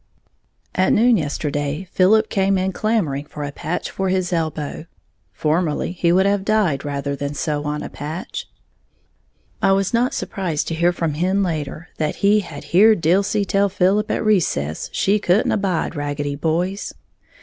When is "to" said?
10.69-10.73